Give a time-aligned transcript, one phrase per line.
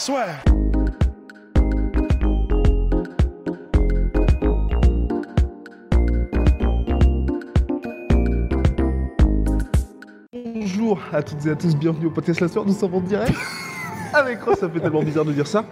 [0.00, 0.42] Swear.
[10.54, 13.36] Bonjour à toutes et à tous, bienvenue au podcast La Soeur, nous sommes en direct
[14.14, 15.66] avec Ross, ça fait tellement bizarre de dire ça.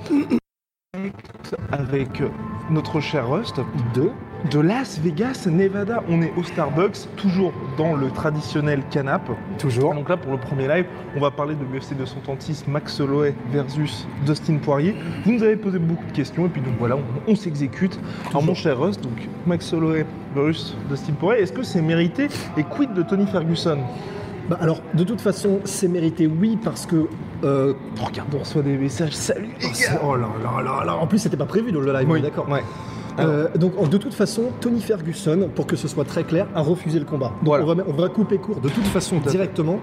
[1.73, 2.23] Avec
[2.68, 3.56] notre cher Rust
[3.95, 4.10] de,
[4.51, 6.02] de Las Vegas, Nevada.
[6.09, 9.29] On est au Starbucks, toujours dans le traditionnel canap.
[9.59, 9.95] Toujours.
[9.95, 14.06] Donc là, pour le premier live, on va parler de l'UFC 236 Max Holloway versus
[14.24, 14.95] Dustin Poirier.
[15.24, 17.99] Vous nous avez posé beaucoup de questions et puis donc voilà, on, on s'exécute.
[18.30, 22.62] Alors mon cher Rust, donc Max Holloway versus Dustin Poirier, est-ce que c'est mérité Et
[22.62, 23.79] quid de Tony Ferguson?
[24.49, 27.07] Bah, alors, de toute façon, c'est mérité, oui, parce que.
[27.45, 29.12] euh, Oh, Regarde, on reçoit des messages.
[29.12, 31.93] Salut les gars oh là là là là En plus, c'était pas prévu dans le
[31.93, 32.49] live, est d'accord.
[32.49, 32.62] Ouais.
[33.19, 36.99] Euh, donc, de toute façon, Tony Ferguson, pour que ce soit très clair, a refusé
[36.99, 37.29] le combat.
[37.43, 37.65] Donc, Voilà.
[37.65, 38.61] on, va, on va couper court.
[38.61, 39.79] De toute façon, directement,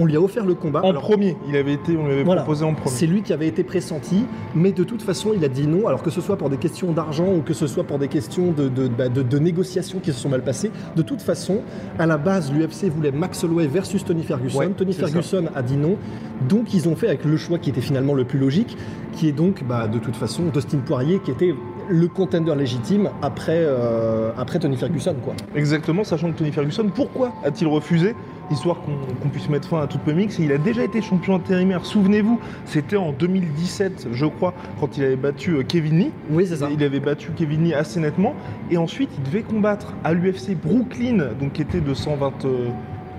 [0.00, 0.80] on lui a offert le combat.
[0.84, 2.42] En Alors, premier, il avait été, on lui avait Voilà.
[2.42, 2.94] proposé en premier.
[2.94, 5.88] C'est lui qui avait été pressenti, mais de toute façon, il a dit non.
[5.88, 8.52] Alors que ce soit pour des questions d'argent ou que ce soit pour des questions
[8.52, 11.62] de, de, bah, de- de négociations qui se sont mal passées, de toute façon,
[11.98, 14.58] à la base, l'UFC voulait Max Holloway versus Tony Ferguson.
[14.60, 15.06] Ouais, Tony ça.
[15.08, 15.96] Ferguson a dit non.
[16.48, 18.76] Donc, ils ont fait avec le choix qui était finalement le plus logique,
[19.14, 21.54] qui est donc, bah, de toute façon, Dustin Poirier, qui était
[21.88, 25.34] le contender légitime après, euh, après Tony Ferguson, quoi.
[25.54, 28.14] Exactement, sachant que Tony Ferguson, pourquoi a-t-il refusé
[28.50, 31.84] Histoire qu'on puisse mettre fin à toute c'est qu'il a déjà été champion intérimaire.
[31.84, 36.10] Souvenez-vous, c'était en 2017, je crois, quand il avait battu euh, Kevin Lee.
[36.30, 36.70] Oui, c'est ça.
[36.72, 38.34] Il avait battu Kevin Lee assez nettement.
[38.70, 41.92] Et ensuite, il devait combattre à l'UFC Brooklyn, donc qui était de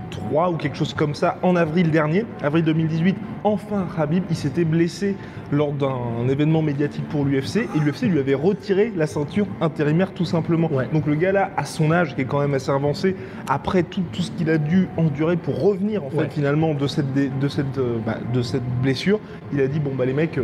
[0.09, 3.15] 123 ou quelque chose comme ça, en avril dernier, avril 2018.
[3.43, 5.15] Enfin, Habib, il s'était blessé
[5.51, 10.25] lors d'un événement médiatique pour l'UFC et l'UFC lui avait retiré la ceinture intérimaire tout
[10.25, 10.69] simplement.
[10.71, 10.87] Ouais.
[10.93, 13.15] Donc le gars là, à son âge, qui est quand même assez avancé,
[13.47, 16.27] après tout, tout ce qu'il a dû endurer pour revenir en fait Ouais.
[16.29, 19.19] finalement de cette, de, cette, euh, bah, de cette blessure,
[19.53, 20.43] il a dit bon bah les mecs, euh,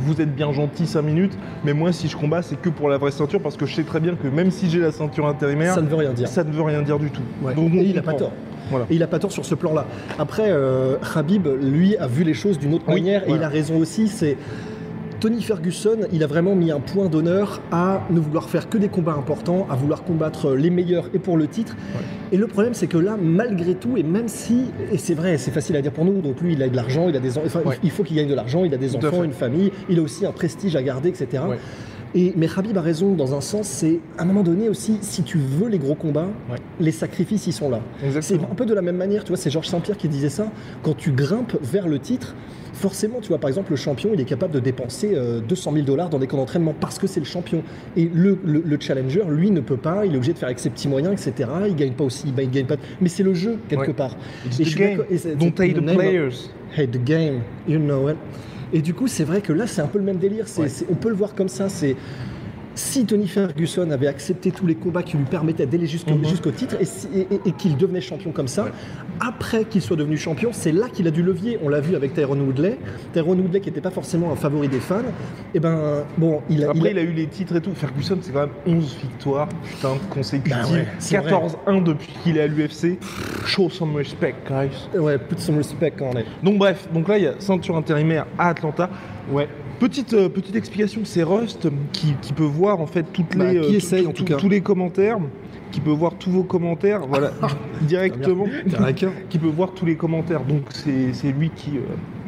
[0.00, 2.98] vous êtes bien gentils 5 minutes, mais moi si je combats c'est que pour la
[2.98, 5.74] vraie ceinture parce que je sais très bien que même si j'ai la ceinture intérimaire,
[5.74, 6.26] Ça ne veut rien dire.
[6.28, 7.22] ça ne veut rien dire du tout.
[7.42, 7.54] Ouais.
[7.54, 8.32] Donc, on et il a pas tort.
[8.70, 8.86] Voilà.
[8.90, 9.86] Et il a pas tort sur ce plan-là.
[10.18, 13.48] Après, euh, Khabib, lui, a vu les choses d'une autre Oui, manière et il a
[13.48, 14.08] raison aussi.
[14.08, 14.36] C'est
[15.18, 18.88] Tony Ferguson, il a vraiment mis un point d'honneur à ne vouloir faire que des
[18.88, 21.74] combats importants, à vouloir combattre les meilleurs et pour le titre.
[22.32, 25.50] Et le problème, c'est que là, malgré tout, et même si, et c'est vrai, c'est
[25.52, 27.42] facile à dire pour nous, donc lui, il a de l'argent, il a des, en-
[27.46, 27.78] enfin, Ouais.
[27.82, 30.26] il faut qu'il gagne de l'argent, il a des enfants, une famille, il a aussi
[30.26, 31.42] un prestige à garder, etc.
[31.48, 31.56] Ouais.
[32.18, 35.22] Et, mais Khabib a raison dans un sens, c'est à un moment donné aussi, si
[35.22, 36.56] tu veux les gros combats, Ouais.
[36.80, 37.80] les sacrifices, ils sont là.
[38.22, 40.50] C'est un peu de la même manière, tu vois, c'est Georges Saint-Pierre qui disait ça.
[40.82, 42.34] Quand tu grimpes vers le titre,
[42.72, 45.84] forcément, tu vois, par exemple, le champion, il est capable de dépenser euh, 200 000
[45.84, 47.62] dollars dans des camps d'entraînement parce que c'est le champion.
[47.98, 50.58] Et le, le- le challenger, lui, ne peut pas, il est obligé de faire avec
[50.58, 51.50] ses petits moyens, etc.
[51.68, 52.76] Il gagne pas aussi, il gagne pas.
[53.02, 53.92] Mais c'est le jeu, quelque Ouais.
[53.92, 54.16] part.
[54.46, 54.98] It's Et the je game.
[55.38, 56.50] Don't hate the of- players.
[56.76, 58.16] Hate the game, you know it.
[58.76, 60.44] Et du coup, c'est vrai que là, c'est un peu le même délire.
[60.58, 60.68] Ouais.
[60.90, 61.70] on peut le voir comme ça.
[61.70, 61.96] C'est
[62.76, 66.52] si Tony Ferguson avait accepté tous les combats qui lui permettaient d'aller jusqu'au Mhm.
[66.54, 68.70] titre et, si- et- et- et qu'il devenait champion comme ça, Ouais.
[69.20, 71.58] après qu'il soit devenu champion, c'est là qu'il a du levier.
[71.64, 72.78] On l'a vu avec Tyrone Woodley.
[73.14, 75.00] Tyrone Woodley qui n'était pas forcément un favori des fans.
[75.54, 77.72] Et ben bon, il a, Après, il il a eu les titres et tout.
[77.74, 80.56] Ferguson, c'est quand même 11 victoires, putain, consécutives.
[80.62, 82.98] Bah ouais, c'est 14-1 depuis qu'il est à l'UFC.
[83.46, 84.98] Show some respect, guys.
[84.98, 86.26] ouais, put some respect quand on est.
[86.42, 88.90] Donc bref, donc là il y a ceinture intérimaire à Atlanta.
[89.30, 89.48] Ouais.
[89.78, 93.60] Petite, euh, petite explication, c'est Rust qui, qui peut voir en fait toutes Bah, les,
[93.60, 94.36] qui tout- essaye, tout- en tout tout- cas.
[94.38, 95.18] tous les commentaires,
[95.70, 97.32] qui peut voir tous vos commentaires, voilà,
[97.82, 98.46] directement,
[98.78, 99.12] un cœur.
[99.28, 100.42] qui peut voir tous les commentaires.
[100.44, 101.80] Donc c'est lui qui, euh,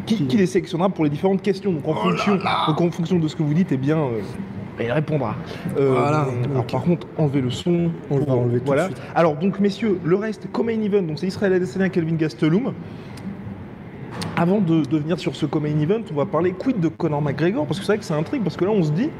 [0.04, 1.72] qui, Qui- les sélectionnera pour les différentes questions.
[1.72, 4.20] Donc en, fonction, donc en fonction de ce que vous dites, eh bien, euh,
[4.80, 5.34] il répondra.
[5.78, 6.26] Euh, Voilà.
[6.50, 7.90] Alors par contre, enlevez le son.
[8.10, 8.84] On va enlever tout de voilà.
[8.86, 9.00] suite.
[9.14, 12.74] Alors donc messieurs, le reste, co-main event, donc c'est Israël Adesanya, Kelvin Gastelum.
[14.38, 17.66] Avant de, de venir sur ce co-main event, on va parler quid de Conor McGregor,
[17.66, 19.10] parce que c'est vrai que c'est un truc, parce que là on se dit,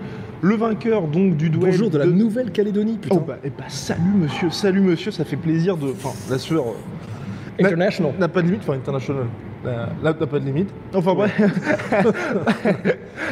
[0.43, 1.73] le vainqueur donc du duel...
[1.73, 3.17] Bonjour de la Nouvelle-Calédonie, putain.
[3.19, 5.89] Oh bah, eh bah, salut monsieur, salut monsieur, ça fait plaisir de...
[5.89, 8.13] Enfin, la sueur euh, International.
[8.17, 9.25] n'a pas de limite, enfin international.
[9.65, 10.73] Là, n'a pas de limite.
[10.95, 11.37] Enfin bref,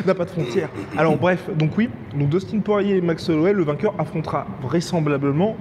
[0.06, 0.70] n'a pas de frontières.
[0.98, 1.88] Alors bref, donc oui,
[2.18, 5.56] donc Dustin Poirier et Max Holloway, le vainqueur affrontera vraisemblablement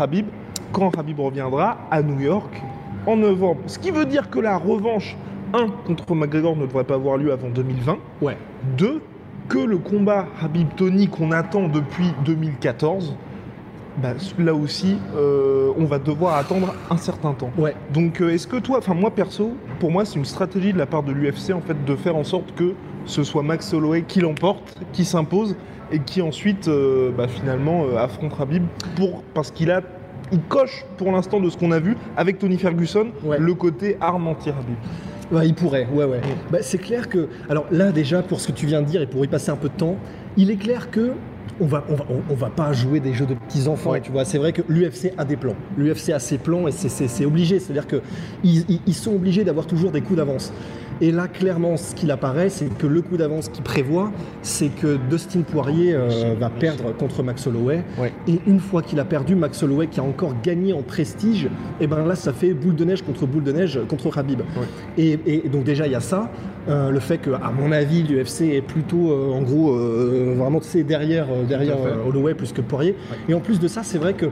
[0.00, 0.28] Habib
[0.72, 2.62] quand Habib reviendra à New York
[3.06, 3.60] en novembre.
[3.66, 5.14] Ce qui veut dire que la revanche
[5.54, 7.96] un, contre McGregor ne devrait pas avoir lieu avant 2020.
[8.22, 8.36] Ouais.
[8.76, 9.00] Deux,
[9.48, 13.14] que le combat Habib-Tony qu'on attend depuis 2014,
[14.02, 17.50] bah, là aussi, euh, on va devoir attendre un certain temps.
[17.58, 17.74] Ouais.
[17.92, 20.86] Donc, euh, est-ce que toi, enfin moi perso, pour moi, c'est une stratégie de la
[20.86, 22.74] part de l'UFC en fait de faire en sorte que
[23.06, 25.56] ce soit Max Holloway qui l'emporte, qui s'impose
[25.90, 28.64] et qui ensuite, euh, bah, finalement, affronte Habib
[28.96, 29.80] pour parce qu'il a,
[30.30, 33.38] il coche pour l'instant de ce qu'on a vu avec Tony Ferguson Ouais.
[33.38, 34.76] le côté arme anti-Habib.
[35.30, 36.20] Ouais, il pourrait, ouais, ouais.
[36.50, 37.28] Bah, c'est clair que.
[37.50, 39.56] Alors là, déjà, pour ce que tu viens de dire et pour y passer un
[39.56, 39.96] peu de temps,
[40.36, 41.12] il est clair que.
[41.60, 44.00] On va, on, va, on- on va pas jouer des jeux de petits enfants, Ouais.
[44.00, 44.24] tu vois.
[44.24, 45.56] C'est vrai que l'UFC a des plans.
[45.76, 47.58] L'UFC a ses plans et c'est- obligé.
[47.58, 48.00] C'est-à-dire que
[48.44, 50.52] ils, ils- ils sont obligés d'avoir toujours des coups d'avance.
[51.00, 54.10] Et là, clairement, ce qu'il apparaît, c'est que le coup d'avance qu'il prévoit,
[54.42, 57.84] c'est que Dustin Poirier euh, va perdre contre Max Holloway.
[57.98, 58.12] Ouais.
[58.26, 61.48] Et une fois qu'il a perdu, Max Holloway qui a encore gagné en prestige,
[61.80, 64.40] et ben là, ça fait boule de neige contre boule de neige contre Habib.
[64.96, 66.30] Et, et donc déjà, il y a ça.
[66.68, 69.72] euh, le fait que, à mon avis, l'UFC est plutôt, euh, en gros,
[70.34, 72.94] vraiment, sais, derrière, derrière Holloway plus que Poirier.
[73.28, 74.26] Et en plus de ça, c'est vrai que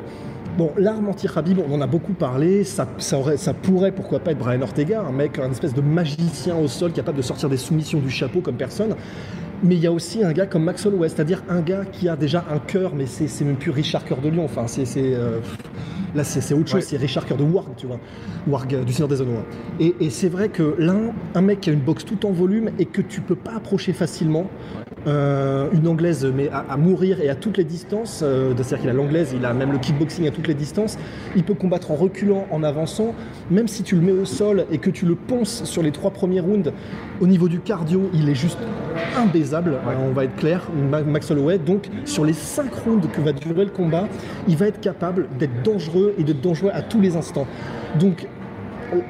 [0.57, 4.31] Bon, l'arme anti-Khabib, on en a beaucoup parlé, ça, ça, aurait- ça pourrait, pourquoi pas,
[4.33, 7.59] être Brian Ortega, un mec, un espèce de magicien au sol capable de sortir des
[7.59, 8.95] soumissions du chapeau comme personne.
[9.63, 12.17] Mais il y a aussi un gars comme Max Holloway, c'est-à-dire un gars qui a
[12.17, 14.87] déjà un cœur, mais c'est même plus Richard Cœur de Lion, enfin, c'est...
[14.97, 15.41] euh,
[16.15, 16.81] Là, c'est autre chose, Ouais.
[16.81, 17.99] c'est Richard Cœur de Warg, tu vois.
[18.49, 19.33] Warg euh, du Seigneur des Anneaux.
[19.39, 19.45] hein.
[19.81, 22.71] Et, et c'est vrai que l'un, un mec qui a une boxe tout en volume
[22.79, 24.47] et que tu peux pas approcher facilement,
[25.07, 28.93] euh, une anglaise, mais à, mourir et à toutes les distances, euh, c'est-à-dire qu'il a
[28.93, 30.99] l'anglaise, il a même le kickboxing à toutes les distances,
[31.37, 33.15] il peut combattre en reculant, en avançant,
[33.51, 36.11] même si tu le mets au sol et que tu le ponces sur les trois
[36.11, 36.73] premiers rounds,
[37.21, 38.59] au niveau du cardio, il est juste
[39.17, 41.59] imbaisable, euh, on va être clair, Ma- Max Holloway.
[41.59, 44.09] Donc, sur les cinq rounds que va durer le combat,
[44.49, 47.47] il va être capable d'être dangereux et d'être dangereux à tous les instants.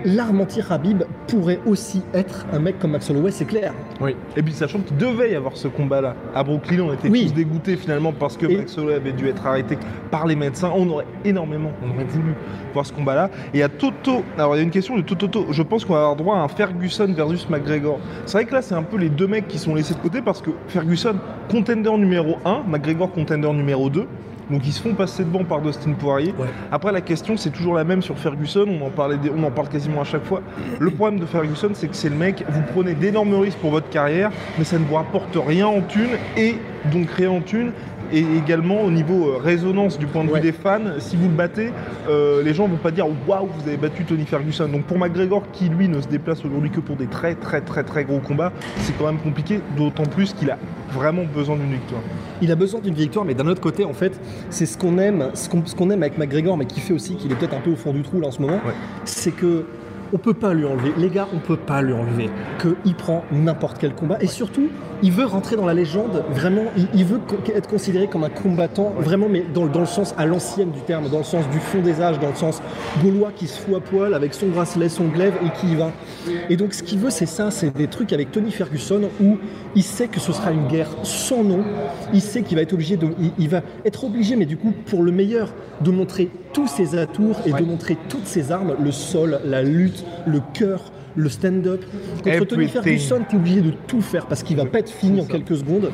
[0.04, 3.72] L'arme anti-Habib pourrait aussi être un mec comme Max Holloway, c'est clair.
[4.00, 4.14] Oui.
[4.36, 6.14] Et puis sachant qu'il devait y avoir ce combat-là.
[6.34, 7.26] À Brooklyn, on était Oui.
[7.26, 9.78] tous dégoûtés finalement parce que Et- Max Holloway avait dû être arrêté
[10.10, 10.70] par les médecins.
[10.74, 12.34] On aurait énormément, on aurait voulu
[12.72, 13.30] voir ce combat-là.
[13.54, 15.46] Et à Toto, alors il y a une question de Toto.
[15.50, 17.98] Je pense qu'on va avoir droit à un Ferguson versus McGregor.
[18.24, 20.20] C'est vrai que là, c'est un peu les deux mecs qui sont laissés de côté
[20.22, 21.16] parce que Ferguson,
[21.50, 24.06] contender numéro 1, McGregor, contender numéro 2.
[24.50, 26.32] Donc ils se font passer devant par Dustin Poirier.
[26.38, 26.46] Ouais.
[26.70, 29.50] Après la question c'est toujours la même sur Ferguson, on en, parlait des- on en
[29.50, 30.40] parle quasiment à chaque fois.
[30.78, 33.88] Le problème de Ferguson c'est que c'est le mec, vous prenez d'énormes risques pour votre
[33.88, 36.56] carrière, mais ça ne vous rapporte rien en thune et
[36.92, 37.72] donc rien en thune.
[38.12, 40.40] Et également au niveau euh, résonance du point de Ouais.
[40.40, 41.72] vue des fans, si vous le battez,
[42.08, 44.68] euh, les gens vont pas dire waouh vous avez battu Tony Ferguson.
[44.68, 47.82] Donc pour McGregor qui lui ne se déplace aujourd'hui que pour des très très très
[47.84, 50.58] très gros combats, c'est quand même compliqué, d'autant plus qu'il a
[50.92, 52.00] vraiment besoin d'une victoire.
[52.42, 54.18] Il a besoin d'une victoire, mais d'un autre côté, en fait,
[54.50, 57.16] c'est ce qu'on aime, ce qu'on ce qu'on aime avec McGregor, mais qui fait aussi
[57.16, 58.72] qu'il est peut-être un peu au fond du trou là en ce moment, Ouais.
[59.04, 59.64] c'est que
[60.12, 60.92] on peut pas lui enlever.
[60.96, 62.30] Les gars, on peut pas lui enlever
[62.60, 64.18] qu'il prend n'importe quel combat.
[64.20, 64.68] Et surtout,
[65.02, 66.24] il veut rentrer dans la légende.
[66.30, 67.20] Vraiment, il, il veut
[67.54, 70.80] être considéré comme un combattant, vraiment, mais dans, le- dans le sens à l'ancienne du
[70.80, 72.62] terme, dans le sens du fond des âges, dans le sens
[73.02, 75.90] gaulois qui se fout à poil avec son bracelet, son glaive et qui y va.
[76.48, 79.36] Et donc, ce qu'il veut, c'est ça, c'est des trucs avec Tony Ferguson où
[79.74, 81.60] il sait que ce sera une guerre sans nom.
[82.14, 84.72] Il sait qu'il va être obligé de, il, il va être obligé, mais du coup,
[84.86, 88.90] pour le meilleur, de montrer tous ses atours et de montrer toutes ses armes, le
[88.90, 89.95] sol, la lutte,
[90.26, 91.84] le cœur, le stand-up.
[92.24, 92.68] Contre Tony.
[92.68, 95.56] Ferguson, tu es obligé de tout faire parce qu'il va pas être fini en quelques
[95.56, 95.90] secondes.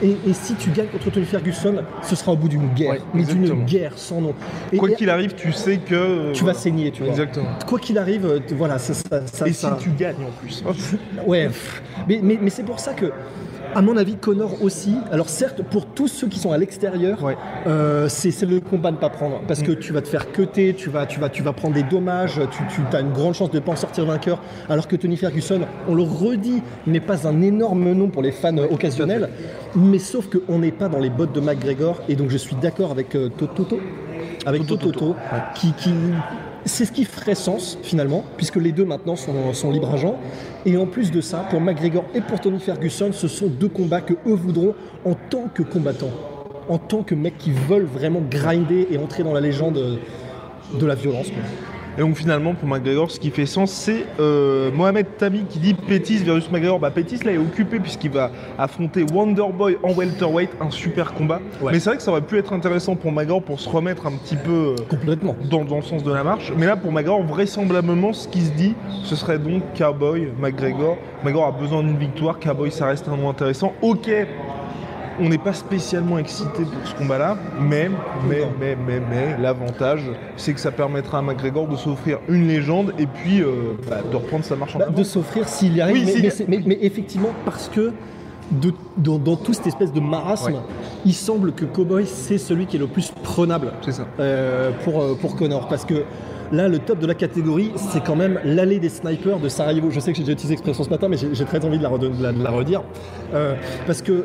[0.00, 3.00] Et, et si tu gagnes contre Tony Ferguson, ce sera au bout d'une guerre, Ouais,
[3.14, 4.34] mais d'une guerre sans nom.
[4.72, 7.10] Et, Quoi qu'il arrive, tu sais que euh, tu vas saigner, tu vois.
[7.10, 7.48] Exactement.
[7.66, 10.62] Quoi qu'il arrive, euh, voilà, ça, ça, ça- Et ça- si tu gagnes en plus.
[11.26, 11.82] Ouais, pff.
[12.08, 13.06] mais, mais, mais c'est pour ça que,
[13.78, 14.96] à mon avis, Connor aussi.
[15.12, 17.36] Alors certes, pour tous ceux qui sont à l'extérieur, Ouais.
[17.68, 20.74] euh, c'est le combat à ne pas prendre parce que tu vas te faire cuter,
[20.74, 23.52] tu vas, tu vas, tu vas prendre des dommages, tu, tu as une grande chance
[23.52, 24.42] de ne pas en sortir vainqueur.
[24.68, 28.56] Alors que Tony Ferguson, on le redit, n'est pas un énorme nom pour les fans
[28.58, 29.28] occasionnels,
[29.76, 32.90] mais sauf qu'on n'est pas dans les bottes de McGregor et donc je suis d'accord
[32.90, 33.78] avec euh, Toto,
[34.44, 35.16] avec Toto, Toto,
[35.54, 35.92] qui, qui
[36.68, 40.18] c'est ce qui ferait sens finalement, puisque les deux maintenant sont, libres agents.
[40.64, 44.00] Et en plus de ça, pour McGregor et pour Tony Ferguson, ce sont deux combats
[44.00, 46.12] que eux voudront en tant que combattants,
[46.68, 49.98] en tant que mecs qui veulent vraiment grinder et entrer dans la légende
[50.78, 51.28] de la violence.
[51.98, 55.74] Et donc finalement, pour McGregor, ce qui fait sens, c'est euh, Mohamed Tami qui dit
[55.74, 56.78] Pétis versus McGregor.
[56.78, 61.40] Bah Pétis là est occupé puisqu'il va affronter Wonderboy en welterweight, un super combat.
[61.60, 61.72] Ouais.
[61.72, 64.12] Mais c'est vrai que ça aurait pu être intéressant pour McGregor pour se remettre un
[64.12, 65.34] petit peu euh, Complètement.
[65.50, 66.52] dans, dans le sens de la marche.
[66.56, 70.98] Mais là, pour McGregor, vraisemblablement, ce qui se dit, ce serait donc Cowboy, McGregor.
[71.24, 72.38] McGregor a besoin d'une victoire.
[72.38, 73.72] Cowboy, ça reste un nom intéressant.
[73.82, 74.08] Ok,
[75.20, 77.90] on n'est pas spécialement excité pour ce combat-là, mais,
[78.28, 80.02] mais, mais, mais, mais, l'avantage,
[80.36, 84.16] c'est que ça permettra à McGregor de s'offrir une légende et puis euh, bah, de
[84.16, 84.96] reprendre sa marche en Bah, avant.
[84.98, 86.06] de s'offrir s'il y arrive.
[86.06, 87.92] Oui, mais, effectivement, parce que
[88.50, 90.58] de- dans, dans toute cette espèce de marasme, Ouais.
[91.04, 94.06] il semble que Cowboy, c'est celui qui est le plus prenable ça.
[94.20, 95.68] euh, pour, euh, pour Connor.
[95.68, 96.04] Parce que
[96.52, 99.90] là, le top de la catégorie, c'est quand même l'allée des snipers de Sarajevo.
[99.90, 101.88] Je sais que j'ai déjà utilisé l'expression ce matin, mais j'ai très envie de la,
[101.88, 102.82] redonner- de la- de la redire.
[103.34, 103.54] Euh,
[103.86, 104.24] parce que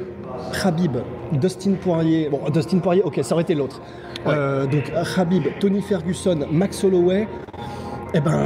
[0.61, 0.97] Khabib,
[1.33, 3.81] Dustin Poirier, bon, Dustin Poirier, ok, ça aurait été l'autre.
[4.27, 7.27] Euh, donc Khabib, Tony Ferguson, Max Holloway,
[8.13, 8.39] eh ben,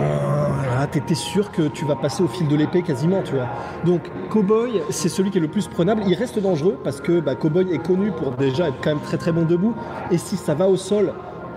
[0.92, 3.48] t'es t'es sûr que tu vas passer au fil de l'épée quasiment, tu vois.
[3.86, 6.04] Donc, Cowboy, c'est celui qui est le plus prenable.
[6.08, 9.18] Il reste dangereux parce que bah, Cowboy est connu pour déjà être quand même très
[9.18, 9.76] très bon debout.
[10.10, 11.12] Et si ça va au sol,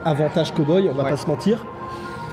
[0.04, 1.10] avantage Cowboy, on va Ouais.
[1.10, 1.64] pas se mentir.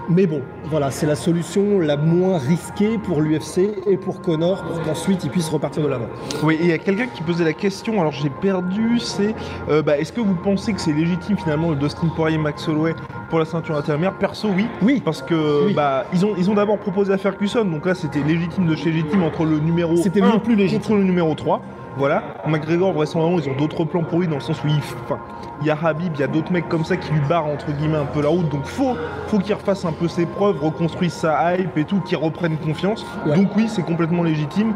[0.10, 4.82] Mais bon, voilà, c'est la solution la moins risquée pour l'UFC et pour Connor pour
[4.84, 6.08] qu'ensuite il puisse repartir de l'avant.
[6.44, 9.36] Oui, et il y a quelqu'un qui posait la question, alors j'ai perdu, c'est
[9.70, 12.96] euh, bah, est-ce que vous pensez que c'est légitime finalement le Dustin Poirier Max Holloway
[13.30, 14.14] pour la ceinture intermédiaire?
[14.18, 14.68] Perso, oui.
[14.82, 15.74] Oui, Parce que Oui.
[15.74, 18.92] bah, ils ont, ils ont d'abord proposé à Ferguson, donc là c'était légitime de chez
[18.92, 20.80] légitime entre le numéro C'était 1 le plus légitime.
[20.82, 21.62] contre le numéro 3.
[21.98, 22.24] Voilà.
[22.48, 25.20] McGregor, vraisemblablement, ils ont d'autres plans pour lui dans le sens où il, enfin,
[25.62, 27.72] il y a Habib, il y a d'autres mecs comme ça qui lui barrent entre
[27.72, 28.50] guillemets un peu la route.
[28.50, 28.96] Donc faut,
[29.28, 33.06] faut qu'il refasse un peu ses preuves, reconstruise sa hype et tout, qu'il reprenne confiance.
[33.26, 33.36] Ouais.
[33.36, 34.74] Donc oui, c'est complètement légitime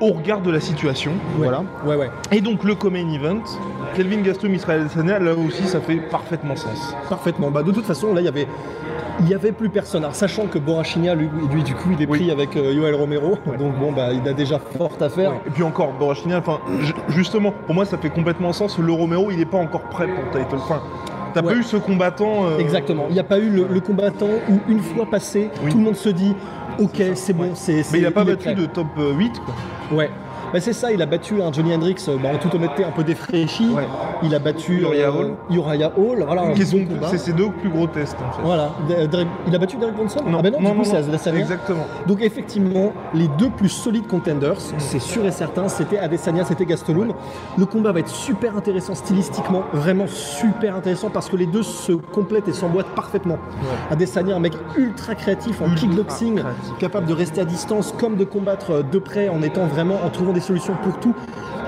[0.00, 1.12] au regard de la situation.
[1.38, 1.46] Ouais.
[1.48, 1.62] Voilà.
[1.84, 3.42] ouais, ouais, Et donc le Common Event,
[3.94, 6.94] Kelvin Gaston, Israël Adesanya, là aussi ça fait parfaitement sens.
[7.08, 7.50] parfaitement.
[7.50, 8.46] Bah, de toute façon, là, il y avait.
[9.20, 10.02] Il y avait plus personne.
[10.04, 12.18] Alors, sachant que Borachinia, lui, lui, du coup, il est Oui.
[12.18, 13.56] pris avec euh, Yoel Romero, Ouais.
[13.56, 15.32] donc bon, bah, il a déjà fort à faire.
[15.46, 15.92] Et puis encore,
[16.80, 18.78] ju- justement, pour moi ça fait complètement sens.
[18.78, 20.56] Le Romero, il n'est pas encore prêt pour le title.
[20.56, 20.82] Enfin,
[21.32, 21.54] t'as Ouais.
[21.54, 22.44] pas eu ce combattant.
[22.46, 23.06] euh, Exactement.
[23.08, 25.70] Il n'y a pas eu le, le combattant où, une fois passé, Oui.
[25.70, 26.34] tout le monde se dit
[26.78, 27.82] Ok, c'est bon, c'est.
[27.92, 29.54] Mais il a pas battu de top euh, 8, quoi.
[29.96, 30.10] Ouais.
[30.52, 32.90] Bah, c'est ça, il a battu un Johnny Hendrix, euh, bah, en toute honnêteté, un
[32.90, 33.68] peu défraîchi.
[33.70, 33.86] Ouais.
[34.22, 35.34] Il a battu Uriah euh, Hall.
[35.50, 36.24] Uriah Hall.
[36.26, 36.44] Voilà.
[37.10, 38.42] C'est ses deux plus gros tests, en fait.
[38.42, 38.70] Voilà.
[38.88, 41.38] Derek- Il a battu Derek Bronson Ah ben non, du coup, c'est Adesanya.
[41.40, 41.86] Exactement.
[42.06, 47.12] Donc effectivement, les deux plus solides contenders, c'est sûr et certain, c'était Adesanya, c'était Gastelum.
[47.58, 51.92] Le combat va être super intéressant stylistiquement, vraiment super intéressant parce que les deux se
[51.92, 53.38] complètent et s'emboîtent parfaitement.
[53.90, 56.40] Adesanya, un mec ultra créatif en kickboxing,
[56.78, 60.10] capable de rester à distance comme de combattre euh, de près en étant vraiment, en
[60.10, 61.14] trouvant des solutions pour tout.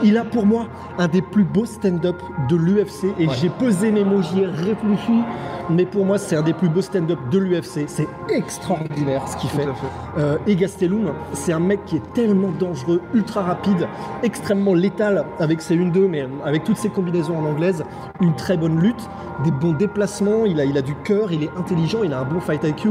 [0.04, 0.66] Il a pour moi
[0.98, 2.16] un des plus beaux stand-up
[2.48, 3.34] de l'UFC et Ouais.
[3.40, 5.22] j'ai pesé mes mots, j'y ai réfléchi,
[5.70, 7.84] mais pour moi c'est un des plus beaux stand-up de l'UFC.
[7.88, 9.62] C'est extraordinaire ce qu'il fait.
[9.62, 10.18] fait.
[10.18, 13.88] Euh, et Gastelum, c'est un mec qui est tellement dangereux, ultra rapide,
[14.22, 17.82] extrêmement létal avec ses 1-2, mais avec toutes ses combinaisons en anglaise,
[18.20, 19.08] une très bonne lutte,
[19.42, 22.24] des bons déplacements, il a, il a du cœur, il est intelligent, il a un
[22.24, 22.90] bon fight IQ.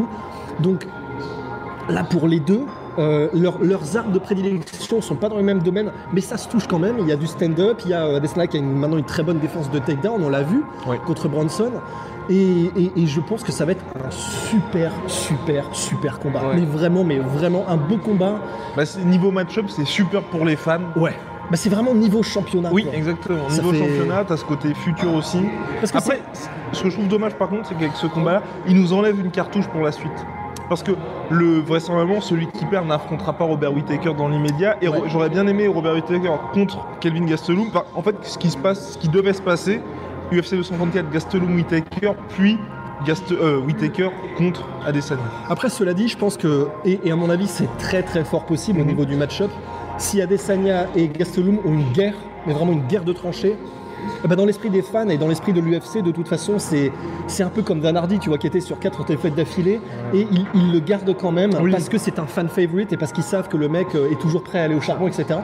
[0.59, 0.85] Donc
[1.89, 2.65] là pour les deux,
[2.99, 6.47] euh, leurs- leurs armes de prédilection sont pas dans le même domaine, mais ça se
[6.49, 6.95] touche quand même.
[6.99, 9.05] Il y a du stand-up, il y a euh, Adesanya qui a une- maintenant une
[9.05, 10.99] très bonne défense de takedown, on l'a vu Ouais.
[11.05, 11.71] contre Bronson.
[12.29, 16.41] Et, et- et je pense que ça va être un super, super, super combat.
[16.41, 16.55] Ouais.
[16.55, 18.39] Mais vraiment, mais vraiment un beau combat.
[18.75, 20.79] Bah, niveau match-up, c'est super pour les fans.
[20.97, 21.13] Ouais.
[21.49, 22.69] Bah, c'est vraiment niveau championnat.
[22.73, 22.93] Oui, quoi.
[22.93, 23.47] exactement.
[23.47, 25.39] Ça Niveau fait- championnat, t'as ce côté futur aussi.
[25.79, 26.19] Parce que Après,
[26.73, 29.31] ce que je trouve dommage par contre, c'est qu'avec ce combat-là, il nous enlève une
[29.31, 30.11] cartouche pour la suite.
[30.69, 30.91] Parce que
[31.29, 34.77] le vraisemblablement, celui qui perd n'affrontera pas Robert Whittaker dans l'immédiat.
[34.81, 35.01] Et Ouais.
[35.07, 37.67] J'aurais bien aimé Robert Whittaker contre Kelvin Gastelum.
[37.69, 39.81] Enfin, en fait, ce qui se passe, ce qui devait se passer,
[40.31, 42.57] UFC 234 Gastelum Whittaker, puis
[43.05, 45.21] Gast euh, Whittaker contre Adesanya.
[45.49, 48.45] Après, cela dit, je pense que, et, et à mon avis, c'est très très fort
[48.45, 48.89] possible au Mhm.
[48.89, 49.51] niveau du match-up.
[49.97, 53.55] Si Adesanya et Gastelum ont une guerre, mais vraiment une guerre de tranchées,
[54.23, 56.91] eh ben, dans l'esprit des fans et dans l'esprit de l'UFC, de toute façon, c'est
[57.27, 59.79] c'est un peu comme Dan Hardy, tu vois, qui était sur quatre défaites d'affilée,
[60.13, 61.71] et ils il le gardent quand même Oui.
[61.71, 64.19] parce que c'est un fan favorite et parce qu'ils savent que le mec euh, est
[64.19, 65.39] toujours prêt à aller au charbon, etc.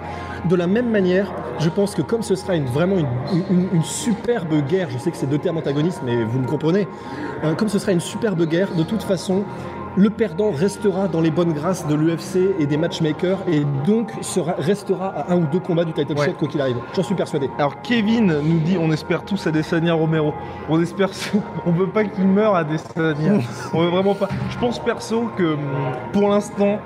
[0.49, 3.07] De la même manière, je pense que comme ce sera une, vraiment une,
[3.49, 6.87] une- une superbe guerre, je sais que c'est deux termes antagonistes, mais vous me comprenez,
[7.43, 9.43] euh, comme ce sera une superbe guerre, de toute façon,
[9.95, 14.53] le perdant restera dans les bonnes grâces de l'UFC et des matchmakers et donc sera,
[14.57, 16.25] restera à un ou deux combats du title Ouais.
[16.27, 16.77] shot quoi qu'il arrive.
[16.95, 17.49] J'en suis persuadé.
[17.57, 20.33] Alors Kevin nous dit on espère tous Adesanya Romero.
[20.69, 21.09] On espère
[21.65, 23.39] on veut pas qu'il meure Adesanya.
[23.73, 24.29] on veut vraiment pas.
[24.49, 25.57] Je pense perso que
[26.11, 26.79] pour l'instant,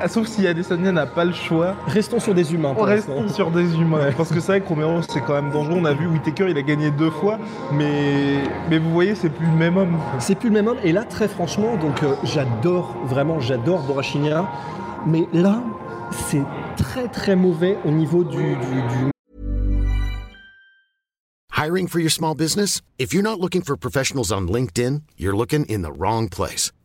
[0.00, 2.74] ah, sauf si Adesanya n'a pas le choix, Restons sur des humains.
[2.74, 3.28] pour l'instant.
[3.28, 3.98] sur des humains.
[3.98, 4.12] Ouais.
[4.16, 5.76] Parce que c'est vrai que Romero c'est quand même dangereux.
[5.80, 7.38] On a vu Whittaker il a gagné deux fois,
[7.72, 9.96] mais mais vous voyez c'est plus le même homme.
[10.18, 10.78] C'est plus le même homme.
[10.84, 14.48] Et là, très franchement, donc euh, j'adore, vraiment, j'adore Borachinia.
[15.06, 15.62] Mais là,
[16.28, 16.42] c'est
[16.76, 19.10] très très mauvais au niveau du, du- du
[21.54, 22.80] Hiring for your small business?
[22.98, 26.72] If you're not looking for professionals on LinkedIn, you're looking in the wrong place.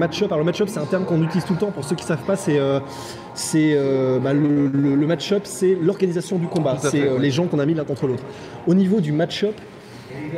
[0.00, 2.02] Match-up, alors le match-up c'est un terme qu'on utilise tout le temps, pour ceux qui
[2.04, 2.80] ne savent pas, c'est euh,
[3.54, 7.58] euh, bah, le, le- le match-up, c'est l'organisation du combat, c'est euh, les gens qu'on
[7.58, 8.22] a mis l'un contre l'autre.
[8.66, 9.54] Au niveau du match-up,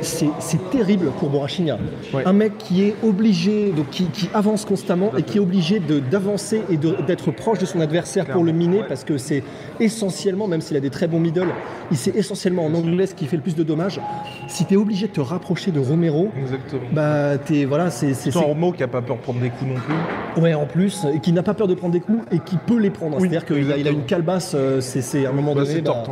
[0.00, 1.79] c'est terrible pour Borachinia.
[2.12, 2.23] Ouais.
[2.26, 6.62] Un mec qui est obligé, donc qui, qui avance constamment et qui est obligé d'avancer
[6.71, 9.43] et d'être proche de son adversaire pour le miner parce que c'est
[9.81, 11.49] essentiellement, même s'il a des très bons middle,
[11.91, 14.00] il c'est essentiellement en anglais ce qui fait le plus de dommages.
[14.49, 16.83] Si tu es obligé de te rapprocher de Romero, Exactement.
[16.93, 19.76] bah t'es voilà, c'est c'est- Romo qui a pas peur de prendre des coups non
[19.81, 20.43] plus.
[20.43, 22.79] Ouais, en plus, et qui n'a pas peur de prendre des coups et qui peut
[22.79, 23.17] les prendre.
[23.21, 25.75] Oui, C'est-à-dire qu'il a, il a une calebasse, euh, c'est à un moment Là, donné.
[25.75, 26.02] c'est bah.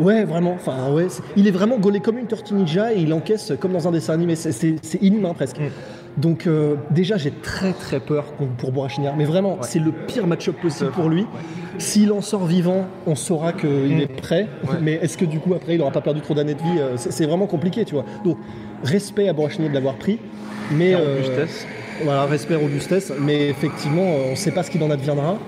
[0.00, 0.52] Ouais, vraiment.
[0.54, 1.06] Enfin, ouais,
[1.36, 4.14] il est vraiment gaulé comme une tortue ninja et il encaisse comme dans un dessin
[4.14, 4.34] animé.
[4.36, 5.58] C'est- inhumain presque.
[5.58, 6.20] Mm.
[6.20, 8.24] Donc, euh, déjà, j'ai très très peur
[8.58, 9.14] pour- Borachinia.
[9.16, 11.26] Mais vraiment, c'est le pire match-up possible pour lui.
[11.78, 14.00] S'il en sort vivant, on saura qu'il Mm.
[14.00, 14.48] est prêt.
[14.64, 14.76] Ouais.
[14.82, 16.96] Mais est-ce que du coup, après, il n'aura pas perdu trop d'années de vie Euh,
[16.96, 18.04] C'est vraiment compliqué, tu vois.
[18.24, 18.36] Donc,
[18.82, 20.18] respect à Borachinia de l'avoir pris.
[20.72, 21.66] Mais, Et en euh, robustesse.
[22.04, 25.38] voilà, respect robustesse, mais effectivement, on ne sait pas ce qu'il en adviendra.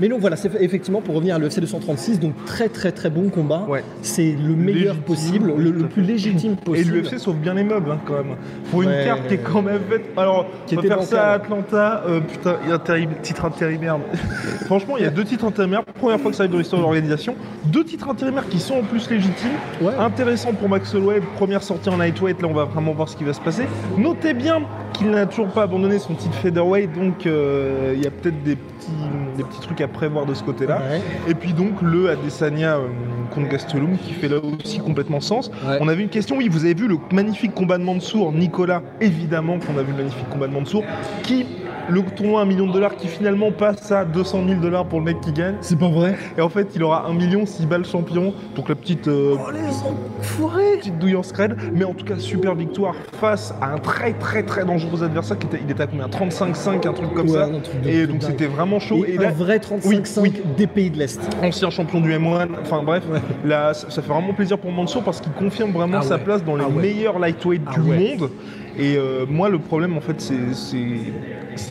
[0.00, 3.28] Mais donc voilà, c'est effectivement pour revenir à l'UFC 236, donc très très très bon
[3.28, 3.64] combat.
[3.68, 3.84] Ouais.
[4.02, 6.94] C'est le meilleur Légitime, possible, le, plus légitime Et possible.
[6.94, 8.36] l'UFC sauve bien les meubles hein, quand même.
[8.70, 9.04] Pour une Ouais.
[9.04, 10.04] carte qui est quand même faite.
[10.16, 11.34] Alors, Qui on va ça à.
[11.34, 12.02] Atlanta.
[12.06, 13.98] Euh, putain, terrible titre intérimaire.
[14.66, 15.84] Franchement, il y a deux titres intérimaires.
[15.84, 17.34] Première fois que ça arrive dans l'histoire de l'organisation.
[17.66, 19.50] Deux titres intérimaires qui sont en plus légitimes.
[19.80, 19.94] Ouais.
[19.98, 21.20] Intéressant pour Max Holloway.
[21.36, 22.40] Première sortie en lightweight.
[22.42, 23.64] Là, on va vraiment voir ce qui va se passer.
[23.98, 26.92] Notez bien qu'il n'a toujours pas abandonné son titre featherweight.
[26.94, 28.90] Donc, euh, il y a peut-être des petits,
[29.36, 30.78] des petits trucs à prévoir de ce côté-là.
[30.90, 31.00] Ouais.
[31.28, 32.88] Et puis donc le Adesanya euh,
[33.34, 35.50] contre Gastelum qui fait là aussi complètement sens.
[35.66, 35.78] Ouais.
[35.80, 39.58] On avait une question, oui, vous avez vu le magnifique combat de Mansour, Nicolas, évidemment
[39.58, 40.84] qu'on a vu le magnifique combat de Mansour,
[41.22, 41.46] qui,
[41.90, 44.98] le tournoi à 1 million de dollars qui finalement passe à 200 000 dollars pour
[45.00, 45.54] le mec qui gagne.
[45.60, 48.32] C'est pas vrai Et en fait, il aura 1 million s'il bat le champion.
[48.56, 51.56] Donc la petite, euh, Oh les petite douille en scred.
[51.74, 55.46] Mais en tout cas, super victoire face à un très très très dangereux adversaire qui
[55.46, 56.08] était, il était à combien?
[56.08, 57.44] 35-5, un truc comme Ouais, ça.
[57.44, 59.04] un truc de- Et donc c'était vraiment chaud.
[59.06, 61.20] Et, Et un là, vrai 35-5 Oui, des pays de l'Est.
[61.42, 62.48] ancien champion du M1.
[62.62, 63.20] Enfin bref, Ouais.
[63.44, 66.56] là, ça, fait vraiment plaisir pour Mansour parce qu'il confirme vraiment Ah sa place dans
[66.56, 66.82] les Ah ouais.
[66.82, 68.16] meilleurs lightweight Ah du ouais.
[68.18, 68.30] monde.
[68.78, 70.34] Et euh, moi, le problème, en fait, c'est.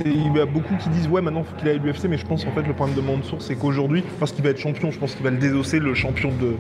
[0.06, 2.18] Il y a beaucoup qui disent, ouais, maintenant, il faut qu'il aille à l'UFC, mais
[2.18, 4.92] je pense, en fait, le problème de Mansour, c'est qu'aujourd'hui, parce qu'il va être champion,
[4.92, 6.56] je pense qu'il va le désosser, le champion de.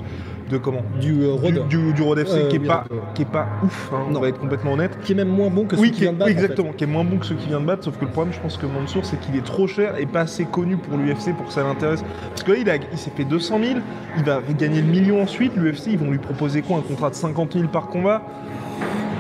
[0.50, 0.82] de comment?
[1.00, 1.36] Du euh,
[1.68, 3.14] du, du, FC, Euh, qui, est oui, pas, d'accord.
[3.14, 4.98] qui est pas ouf, hein, on va être complètement honnête.
[5.04, 6.30] qui est même moins bon que Oui, celui qui vient de battre.
[6.32, 6.44] oui, en fait.
[6.44, 8.34] exactement, qui est moins bon que ceux qui viennent de battre, sauf que le problème,
[8.34, 11.36] je pense que Mansour, c'est qu'il est trop cher et pas assez connu pour l'UFC
[11.36, 12.04] pour que ça l'intéresse.
[12.30, 13.80] Parce que là, il, a- il s'est fait 200 000,
[14.18, 17.16] il va gagner le million ensuite, l'UFC, ils vont lui proposer quoi Un contrat de
[17.16, 18.24] 50 000 par combat?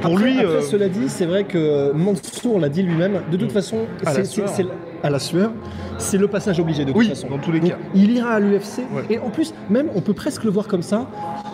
[0.02, 3.22] Pour Après- lui, après, euh, cela dit, c'est vrai que Mansour l'a dit lui-même.
[3.32, 4.50] De toute façon, À la c'est- sueur.
[4.50, 4.66] c'est-
[5.04, 5.52] à la sueur,
[5.98, 7.28] c'est le passage obligé de toute oui, façon.
[7.30, 7.78] dans tous les Donc, cas.
[7.96, 9.04] il ira à l'UFC Ouais.
[9.10, 11.08] et en plus, même on peut presque le voir comme ça.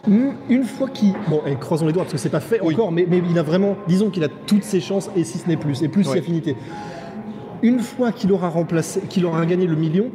[0.07, 2.73] Une une fois qu'il, bon, et croisons les doigts parce que c'est pas fait Oui.
[2.75, 5.47] encore, mais, mais il a vraiment, disons qu'il a toutes ses chances et si ce
[5.47, 6.19] n'est plus, et plus si Ouais.
[6.19, 6.55] affinité.
[7.63, 10.05] Une fois qu'il aura remplacé, qu'il aura gagné le million,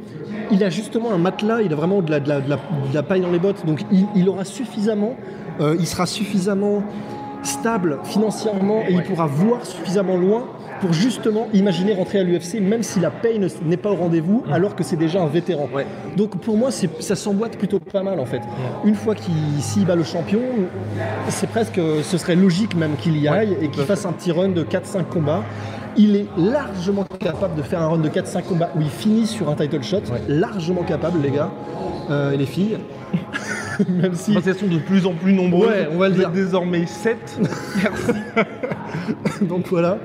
[0.52, 2.94] il a justement un matelas, il a vraiment de la, de la, de la- de
[2.94, 5.16] la paille dans les bottes, donc il, il aura suffisamment,
[5.60, 6.82] euh, il sera suffisamment
[7.42, 10.44] stable financièrement et il pourra voir suffisamment loin
[10.80, 14.44] pour justement imaginer rentrer à l'UFC, même si la paye ne- n'est pas au rendez-vous,
[14.50, 15.68] alors que c'est déjà un vétéran.
[15.74, 15.84] Ouais.
[16.16, 18.40] Donc pour moi, ça s'emboîte plutôt pas mal en fait.
[18.84, 20.40] Une fois qu'il s'il bat le champion,
[21.28, 24.48] c'est presque, ce serait logique même qu'il y aille et qu'il fasse un petit run
[24.50, 25.42] de 4-5 combats.
[25.96, 29.50] Il est largement capable de faire un run de 4-5 combats où il finit sur
[29.50, 30.02] un title shot.
[30.28, 31.50] Largement capable, les gars
[32.10, 32.78] Euh, et les filles.
[33.88, 34.36] même si.
[34.36, 35.68] Enfin, elles sont de plus en plus nombreuses.
[35.68, 36.30] Ouais, on va le dire.
[36.30, 37.40] désormais 7.
[39.42, 39.98] donc voilà.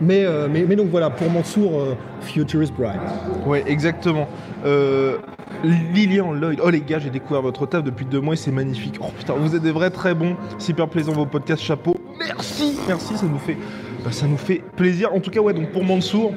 [0.00, 3.00] Mais, euh, mais, mais donc voilà, pour Mansour, euh, Future is bright.
[3.46, 4.28] Ouais, exactement.
[4.64, 5.18] Euh,
[5.62, 8.96] Lilian Lloyd, oh les gars, j'ai découvert votre taf depuis deux mois et c'est magnifique.
[9.00, 11.96] Oh putain, vous êtes des vrais très bons, super plaisant vos podcasts, chapeau.
[12.18, 13.58] Merci, merci, ça nous fait,
[14.02, 15.12] bah, ça nous fait plaisir.
[15.14, 16.32] En tout cas, ouais, donc pour Mansour,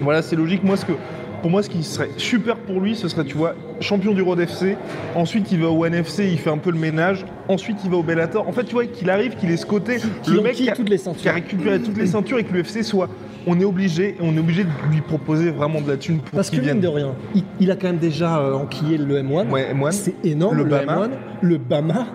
[0.00, 0.64] voilà, c'est logique.
[0.64, 0.92] Moi, ce que,
[1.42, 4.40] pour moi, ce qui serait super pour lui, ce serait, tu vois, champion du Road
[4.40, 4.76] FC.
[5.14, 7.24] Ensuite, il va au NFC, il fait un peu le ménage.
[7.48, 8.46] Ensuite, il va au Bellator.
[8.48, 10.74] En fait, tu vois, qu'il arrive, qu'il ait ce côté, Qu'il le mec qui a,
[10.74, 13.08] toutes les qui a récupéré toutes les ceintures et que l'UFC soit.
[13.46, 16.50] On est obligé, on est obligé de lui proposer vraiment de la thune pour Parce
[16.50, 16.80] que qu'il mine vienne.
[16.80, 19.48] de rien, il, il a quand même déjà euh, enquillé le M1.
[19.48, 19.92] Ouais, M1.
[19.92, 21.06] C'est énorme, Le le, Bama.
[21.06, 22.06] M1, le Bama,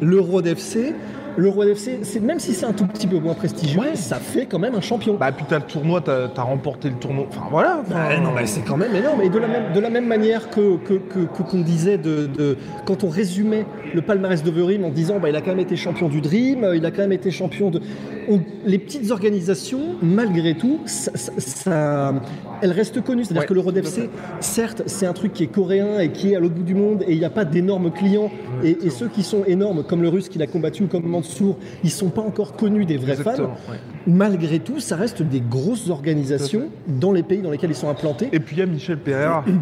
[0.00, 0.94] le Road FC.
[1.36, 4.58] Le roi c'est même si c'est un tout petit peu moins prestigieux, ça fait quand
[4.58, 5.14] même un champion.
[5.14, 7.26] Bah, puis t'as le tournoi, t'as as remporté le tournoi.
[7.28, 7.82] Enfin, voilà.
[7.90, 9.20] Ouais, non, mais c'est quand même énorme.
[9.22, 12.26] Et de la même, de la même manière que que- que- que- qu'on disait de,
[12.26, 15.76] de- quand on résumait le palmarès d'Overim en disant bah, il a quand même été
[15.76, 17.80] champion du Dream, euh, il a quand même été champion de.
[18.28, 22.14] on- les petites organisations, malgré tout, ça, ça- ça-
[22.62, 23.24] elles restent connues.
[23.24, 26.32] C'est-à-dire Ouais, que le à FC, certes, c'est un truc qui est coréen et qui
[26.32, 28.30] est à l'autre bout du monde et il n'y a pas d'énormes clients.
[28.62, 31.56] Et, et ceux qui sont énormes, comme le russe qui l'a combattu ou comme Mansour,
[31.84, 33.36] ils sont pas encore connus des vrais fans.
[33.40, 33.78] Ouais.
[34.06, 38.28] Malgré tout, ça reste des grosses organisations dans les pays dans lesquels ils sont implantés.
[38.32, 39.44] Et puis il y a Michel Pereira.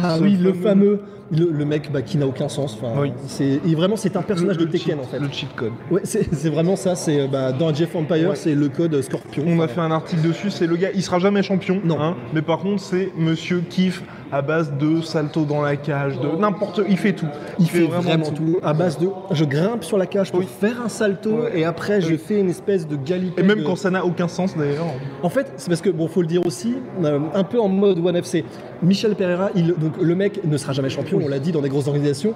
[0.00, 1.00] Ah Ce oui, le fameux-
[1.32, 2.78] le, le mec bah, qui n'a aucun sens.
[2.80, 3.12] Enfin, Oui.
[3.26, 5.18] c'est et vraiment c'est un personnage Le- de Tekken cheat- en fait.
[5.18, 5.72] Le cheat code.
[5.90, 6.94] Ouais, c'est vraiment ça.
[6.94, 8.36] C'est euh, bah, dans Jeff Empire, Ouais.
[8.36, 9.42] c'est le code Scorpion.
[9.48, 12.00] On a fait un article dessus, c'est le gars, il sera jamais champion, Non.
[12.00, 16.26] hein, mais par contre c'est Monsieur Kiff à base de salto dans la cage, de
[16.40, 17.26] n'importe, il fait tout.
[17.60, 18.58] Il fait vraiment, tout.
[18.64, 20.46] à base de je grimpe sur la cage pour Oui.
[20.60, 21.60] faire un salto Ouais.
[21.60, 23.44] et après je fais une espèce de galipette.
[23.44, 24.86] Et même de- quand ça n'a aucun sens d'ailleurs.
[25.22, 27.98] En fait, c'est parce que, bon, faut le dire aussi, euh, un peu en mode
[28.04, 28.44] One FC.
[28.82, 31.68] Michel Pereira, il, donc, le mec ne sera jamais champion, on l'a dit dans des
[31.68, 32.34] grosses organisations,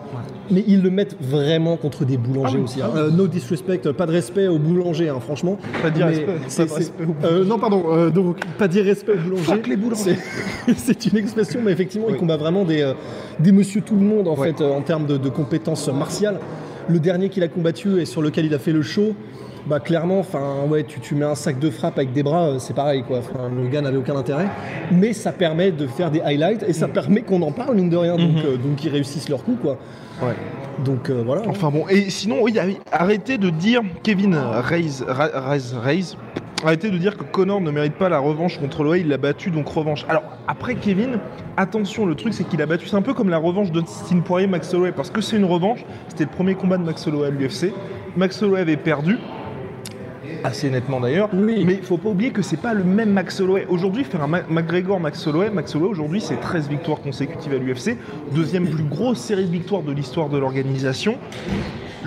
[0.51, 2.79] mais ils le mettent vraiment contre des boulangers Ah aussi.
[2.83, 2.91] ah hein.
[2.95, 3.01] oui.
[3.01, 5.59] Euh, no disrespect, pas de respect aux boulangers, hein, franchement.
[5.83, 8.39] Pas dire Mais respect, c'est- pas de c'est- respect aux euh, non, pardon, euh, donc
[8.57, 9.43] pas dire respect aux boulangers.
[9.45, 10.17] Fuck les boulangers.
[10.77, 12.17] C'est une expression, mais effectivement, il Oui.
[12.19, 12.95] combat vraiment des, euh,
[13.41, 14.49] des monsieur tout le monde, en Ouais.
[14.53, 16.39] fait, euh, en termes de, de compétences martiales.
[16.89, 19.15] Le dernier qu'il a combattu et sur lequel il a fait le show,
[19.67, 22.59] bah clairement, enfin ouais, tu, tu mets un sac de frappe avec des bras, euh,
[22.59, 23.21] c'est pareil quoi.
[23.55, 24.47] Le gars n'avait aucun intérêt,
[24.91, 27.97] mais ça permet de faire des highlights et ça permet qu'on en parle mine de
[27.99, 28.43] rien, donc, Mhm.
[28.47, 29.77] euh, donc ils réussissent leur coup quoi.
[30.23, 30.33] Ouais.
[30.83, 31.43] Donc euh, voilà.
[31.47, 32.55] Enfin bon, et sinon, oui,
[32.91, 36.17] arrêtez de dire Kevin Reyes, Reyes, Reyes,
[36.65, 39.51] arrêtez de dire que Connor ne mérite pas la revanche contre Loé, il l'a battu,
[39.51, 40.05] donc revanche.
[40.09, 41.19] Alors, après Kevin,
[41.57, 44.21] attention, le truc c'est qu'il a battu, c'est un peu comme la revanche de Dustin
[44.21, 47.29] Poirier, Max Holloway, parce que c'est une revanche, c'était le premier combat de Max Holloway
[47.29, 47.73] à l'UFC,
[48.17, 49.19] Max Holloway avait perdu,
[50.45, 51.65] assez nettement d'ailleurs, Oui.
[51.67, 53.67] mais il faut pas oublier que c'est pas le même Max Holloway.
[53.69, 57.97] Aujourd'hui, faire un McGregor Max Holloway, Max Holloway aujourd'hui c'est 13 victoires consécutives à l'UFC,
[58.35, 61.17] deuxième plus grosse série de victoires de l'histoire de l'organisation.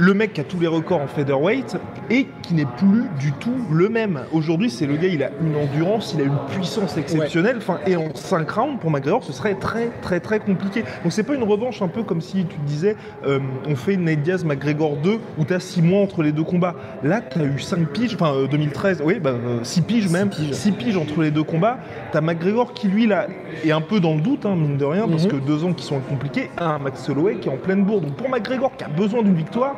[0.04, 1.78] Le mec qui a tous les records en featherweight
[2.10, 4.22] et qui n'est plus du tout le même.
[4.32, 7.58] Aujourd'hui, c'est le gars, il a une endurance, il a une puissance exceptionnelle.
[7.58, 10.84] Enfin, et en 5 rounds pour McGregor, ce serait très très très compliqué.
[11.04, 12.96] Donc c'est pas une revanche un peu comme si tu te disais,
[13.28, 13.38] euh,
[13.68, 16.44] on fait une Nate Diaz McGregor 2 où tu as 6 mois entre les deux
[16.46, 16.74] combats.
[17.04, 20.72] Là, tu as eu 5 piges, enfin euh, 2013, oui, bah, 6 piges même, 6
[20.72, 20.98] piges.
[20.98, 21.78] entre les deux combats.
[22.12, 23.28] Tu as McGregor qui lui là
[23.64, 25.32] est un peu dans le doute, hein, mine de rien, parce Mhm.
[25.32, 26.50] que deux ans qui sont compliqués.
[26.58, 28.02] Un Max Holloway qui est en pleine bourre.
[28.02, 29.76] Donc pour McGregor qui a besoin d'une victoire,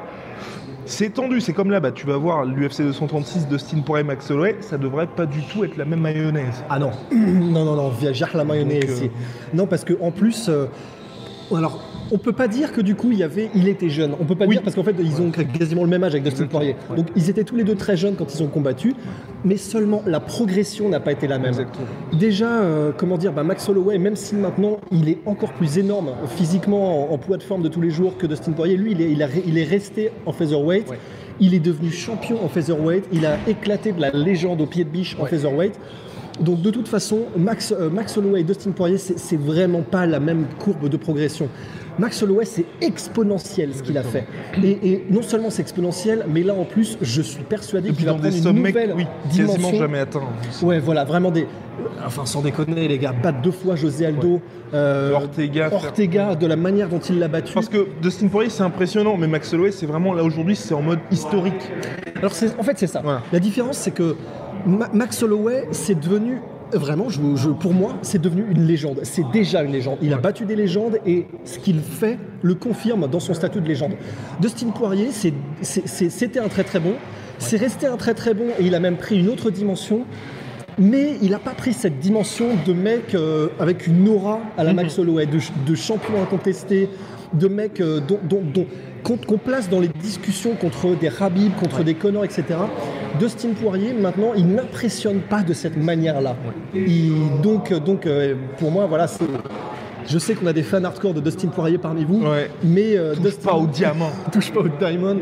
[0.85, 4.57] c'est tendu, c'est comme là, bah, tu vas voir l'UFC 236 Dustin Poirier Max Holloway,
[4.61, 6.63] ça devrait pas du tout être la même mayonnaise.
[6.69, 9.01] Ah non, non, non, non, viager la mayonnaise.
[9.01, 10.67] Donc, euh, Non, parce que en plus, euh,
[11.55, 14.13] alors, on peut pas dire que du coup, il y avait, il était jeune.
[14.19, 14.55] On peut pas Oui.
[14.55, 16.45] dire parce qu'en fait, ils ont quasiment le même âge avec Dustin.
[16.47, 16.75] Poirier.
[16.89, 16.97] Ouais.
[16.97, 18.93] Donc, ils étaient tous les deux très jeunes quand ils ont combattu,
[19.45, 21.49] mais seulement la progression n'a pas été la même.
[21.49, 21.85] Exactement.
[22.13, 26.11] Déjà, euh, comment dire, bah, Max Holloway, même si maintenant il est encore plus énorme
[26.35, 29.01] physiquement en, en poids de forme de tous les jours que Dustin Poirier, lui, il
[29.01, 30.89] est, il a- il est resté en featherweight.
[30.89, 30.99] Ouais.
[31.39, 33.05] Il est devenu champion en featherweight.
[33.11, 35.73] Il a éclaté de la légende au pied de biche en featherweight.
[36.39, 40.19] Donc de toute façon, Max, euh, Max Holloway et Dustin Poirier, c'est vraiment pas la
[40.19, 41.47] même courbe de progression.
[41.99, 44.25] Max Holloway, c'est exponentiel ce qu'il a fait.
[44.63, 48.13] Et, et non seulement c'est exponentiel, mais là en plus, je suis persuadé qu'il va
[48.13, 50.21] prendre des une nouvelle oui, quasiment jamais atteints.
[50.61, 51.47] Ouais, voilà, vraiment des.
[52.05, 54.39] Enfin, sans déconner, les gars, battre deux fois José Aldo,
[54.73, 57.53] euh, Ortega, faire- Ortega, de la manière dont il l'a battu.
[57.53, 60.81] Parce que Dustin Poirier c'est impressionnant, mais Max Holloway c'est vraiment là aujourd'hui c'est en
[60.81, 61.71] mode historique.
[62.17, 63.01] Alors en fait c'est ça.
[63.03, 63.21] Voilà.
[63.31, 64.15] La différence c'est que
[64.65, 66.39] Ma- Max Holloway c'est devenu
[66.77, 68.99] vraiment, je, je- pour moi, c'est devenu une légende.
[69.03, 69.97] C'est déjà une légende.
[70.01, 73.67] Il a battu des légendes et ce qu'il fait le confirme dans son statut de
[73.67, 73.93] légende.
[74.39, 75.09] Dustin Poirier,
[75.61, 76.93] c'était un très très bon.
[77.39, 80.05] C'est resté un très très bon et il a même pris une autre dimension.
[80.79, 84.73] Mais il n'a pas pris cette dimension de mec euh, avec une aura à la
[84.73, 86.89] Max Holloway, de, de champion incontesté,
[87.33, 88.65] de mec euh, dont, dont- dont-
[89.03, 92.43] qu'on qu'on place dans les discussions contre des Rabib, contre des Connors, etc.
[93.19, 96.35] Dustin Poirier, maintenant, il n'impressionne pas de cette manière-là.
[96.73, 99.23] Il- Donc, donc euh, pour moi, voilà, c'est-
[100.07, 102.49] je sais qu'on a des fans hardcore de Dustin Poirier parmi vous, Ouais.
[102.63, 104.09] mais euh, Touche Dustin- pas au diamant.
[104.31, 105.19] touche pas au diamond.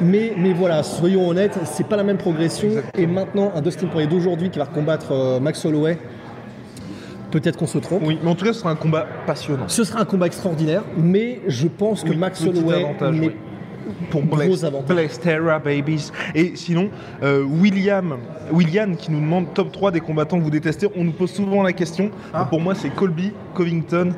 [0.00, 2.68] Mais, mais voilà, soyons honnêtes, c'est pas la même progression.
[2.68, 3.02] Exactement.
[3.02, 5.98] Et maintenant, un Dustin Poirier d'aujourd'hui qui va combattre euh, Max Holloway,
[7.30, 8.02] peut-être qu'on se trompe.
[8.04, 9.64] Oui, mais en tout cas ce sera un combat passionnant.
[9.68, 13.26] Ce sera un combat extraordinaire, mais je pense que Oui, Max petit Holloway avantage, n'est-
[13.28, 13.32] oui.
[14.10, 14.96] Pour avantage.
[14.96, 16.10] Blaise Terra Babies.
[16.34, 16.90] Et sinon,
[17.22, 18.16] euh, William,
[18.50, 20.88] William qui nous demande top 3 des combattants que vous détestez.
[20.96, 22.10] On nous pose souvent la question.
[22.32, 22.44] Ah.
[22.44, 24.12] Pour moi, c'est Colby, Covington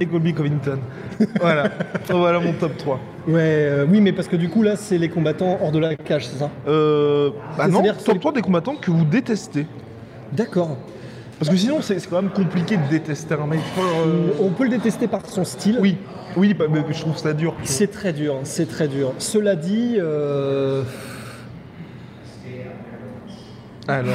[0.00, 0.78] et Colby Covington.
[1.40, 1.70] voilà.
[2.08, 3.00] voilà mon top 3.
[3.28, 5.94] Ouais, euh, oui, mais parce que du coup, là, c'est les combattants hors de la
[5.96, 6.50] cage, c'est ça?
[6.66, 9.66] Euh, bah non, top c'est- 3 des combattants que vous détestez.
[10.32, 10.76] D'accord.
[11.38, 13.60] Parce que sinon, c'est quand même compliqué de détester un mec.
[13.78, 15.78] Euh, On peut le détester par son style.
[15.80, 15.96] Oui,
[16.36, 17.54] oui, bah, mais je trouve ça dur.
[17.62, 19.14] C'est très dur, c'est très dur.
[19.18, 20.82] Cela dit, euh,
[23.86, 24.14] Alors.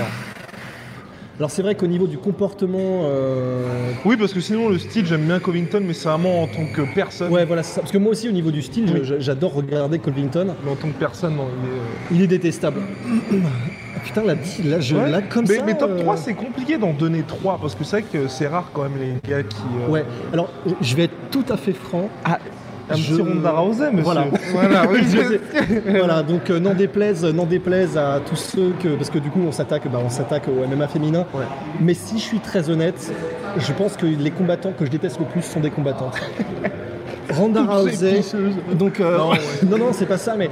[1.39, 3.63] Alors c'est vrai qu'au niveau du comportement, euh,
[4.05, 6.81] Oui, parce que sinon, le style, j'aime bien Covington, mais c'est vraiment en tant que
[6.93, 7.31] personne.
[7.31, 7.81] ouais, voilà, c'est ça.
[7.81, 9.15] parce que moi aussi au niveau du style, Oui.
[9.19, 10.55] j'adore regarder Colvington.
[10.63, 11.71] Mais en tant que personne, non, il est.
[11.71, 12.81] euh, Il est détestable.
[14.03, 14.33] Putain, là,
[14.65, 15.09] là, je, Ouais.
[15.09, 15.63] là comme mais, ça.
[15.65, 18.47] mais top euh, 3, c'est compliqué d'en donner 3, parce que c'est vrai que c'est
[18.47, 19.55] rare quand même les gars qui.
[19.87, 20.03] euh, Ouais.
[20.33, 20.49] Alors,
[20.81, 22.09] je vais être tout à fait franc.
[22.25, 22.37] Ah,
[22.89, 24.03] un Je- petit Ronda Rousey, monsieur.
[24.03, 24.25] Voilà.
[24.51, 24.99] voilà oui,
[25.87, 29.39] voilà, donc euh, n'en déplaise, n'en déplaise à tous ceux que, parce que du coup
[29.47, 31.25] on s'attaque, bah, on s'attaque au MMA féminin.
[31.33, 31.45] Ouais.
[31.79, 33.11] Mais si je suis très honnête,
[33.57, 36.11] je pense que les combattants que je déteste le plus sont des combattants.
[37.29, 38.19] Ronda Rousey,
[38.73, 39.37] donc euh, Non, ouais.
[39.67, 40.49] non, non, c'est pas ça, mais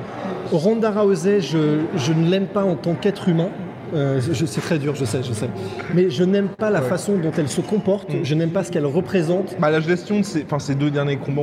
[0.52, 3.50] Ronda Rousey, je, je ne l'aime pas en tant qu'être humain.
[3.94, 5.50] Euh, c'est très dur, je sais, je sais.
[5.94, 6.88] Mais je n'aime pas la Ouais.
[6.88, 8.18] façon dont elle se comporte, Mm.
[8.24, 9.56] je n'aime pas ce qu'elle représente.
[9.60, 11.42] Bah, la gestion de ces, enfin, ces deux derniers combats,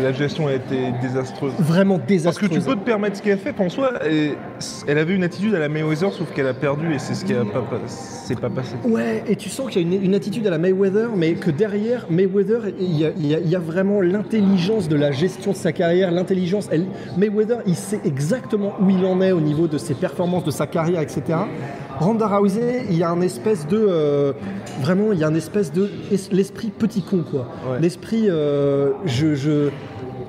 [0.00, 1.52] la gestion a été désastreuse.
[1.58, 2.48] Vraiment Parce désastreuse.
[2.50, 3.54] que tu peux te permettre ce qu'elle fait.
[3.58, 4.32] En soi, elle,
[4.86, 7.32] elle avait une attitude à la Mayweather, sauf qu'elle a perdu et c'est ce qui
[7.34, 8.74] a pas, pas- passé.
[8.84, 11.50] Ouais, et tu sens qu'il y a une, une attitude à la Mayweather, mais que
[11.50, 15.10] derrière Mayweather, il y a, il y a- il y a vraiment l'intelligence de la
[15.12, 16.68] gestion de sa carrière, l'intelligence.
[17.16, 20.66] Mayweather, il sait exactement où il en est au niveau de ses performances, de sa
[20.66, 21.22] carrière, etc.
[22.00, 23.76] Ronda Rousey, il y a un espèce de.
[23.88, 24.32] euh,
[24.80, 25.90] vraiment, il y a un espèce de.
[26.12, 27.48] es- L'esprit petit con, quoi.
[27.70, 27.80] Ouais.
[27.80, 28.24] L'esprit.
[28.28, 29.34] euh, je.
[29.34, 29.70] je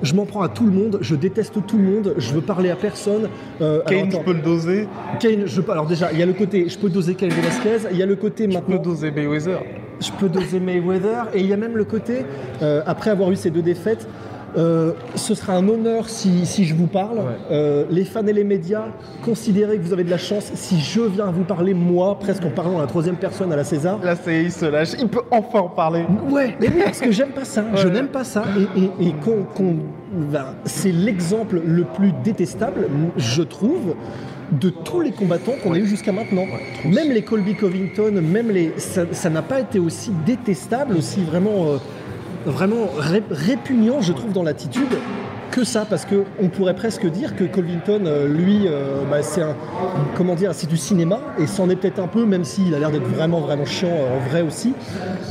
[0.02, 2.70] je m'en prends à tout le monde, je déteste tout le monde, je veux parler
[2.70, 3.28] à personne.
[3.60, 4.88] Euh, alors, Kane, je peux le doser.
[5.20, 7.86] Kane, je peux- alors déjà, il y a le côté, je peux doser Kane Velasquez,
[7.92, 8.78] il y a le côté Je maintenant.
[8.78, 9.58] peux doser Mayweather.
[10.00, 12.24] Je peux doser Mayweather et il y a même le côté,
[12.62, 14.08] euh, après avoir eu ces deux défaites,
[14.56, 17.18] euh, ce sera un honneur si, si je vous parle.
[17.18, 17.24] Ouais.
[17.50, 18.86] Euh, les fans et les médias,
[19.24, 22.50] considérez que vous avez de la chance si je viens vous parler, moi, presque en
[22.50, 23.98] parlant à la troisième personne à la César.
[24.02, 24.90] Là, c'est il se lâche.
[24.98, 26.04] Il peut enfin en parler.
[26.30, 27.64] Ouais, mais oui, parce que j'aime pas ça.
[27.74, 28.44] Je n'aime pas ça.
[28.76, 29.76] Et, et- et qu'on- qu'on-
[30.12, 33.94] ben, c'est l'exemple le plus détestable, je trouve,
[34.50, 36.46] de tous les combattants qu'on a eu jusqu'à maintenant.
[36.84, 41.66] même les Colby Covington, même les, ça ça n'a pas été aussi détestable, aussi vraiment,
[41.68, 41.76] euh,
[42.46, 44.88] vraiment ré- répugnant, je trouve, dans l'attitude.
[45.50, 49.42] Que ça, parce que on pourrait presque dire que Covington, euh, lui, euh, bah, c'est
[49.42, 49.56] un,
[50.16, 52.92] comment dire, c'est du cinéma, et c'en est peut-être un peu, même s'il a l'air
[52.92, 54.74] d'être vraiment, vraiment chiant euh, en vrai aussi.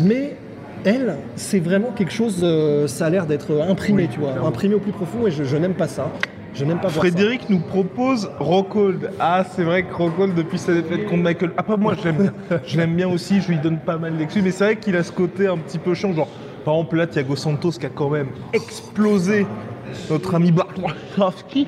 [0.03, 0.35] Mais
[0.83, 4.75] elle, c'est vraiment quelque chose, euh, ça a l'air d'être imprimé, Oui, tu vois, imprimé
[4.75, 6.11] au plus profond, et je, je n'aime pas ça.
[6.53, 6.95] Je n'aime pas ça.
[6.95, 9.11] Frédéric nous propose Rockhold.
[9.21, 11.51] Ah, c'est vrai que Rockhold, depuis sa défaite contre Michael.
[11.55, 12.33] Ah, pas moi, je l'aime bien.
[12.65, 14.43] Je l'aime bien aussi, je lui donne pas mal d'excuses.
[14.43, 16.11] Mais c'est vrai qu'il a ce côté un petit peu chiant.
[16.11, 16.27] Genre,
[16.69, 19.47] par exemple, là, Thiago Santos qui a quand même explosé
[20.09, 21.67] notre ami Barkowski.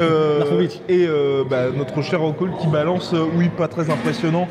[0.00, 4.48] Euh, et euh, bah, notre cher Rockhold qui balance, euh, oui, pas très impressionnant.